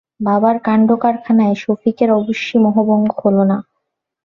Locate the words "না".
3.43-3.57